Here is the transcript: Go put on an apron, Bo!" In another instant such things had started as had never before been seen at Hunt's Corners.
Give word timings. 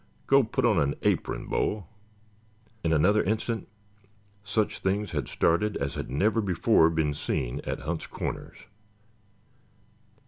Go 0.25 0.41
put 0.43 0.65
on 0.65 0.79
an 0.79 0.95
apron, 1.03 1.45
Bo!" 1.45 1.85
In 2.83 2.91
another 2.91 3.21
instant 3.21 3.67
such 4.43 4.79
things 4.79 5.11
had 5.11 5.27
started 5.27 5.77
as 5.77 5.93
had 5.93 6.09
never 6.09 6.41
before 6.41 6.89
been 6.89 7.13
seen 7.13 7.61
at 7.65 7.81
Hunt's 7.81 8.07
Corners. 8.07 8.57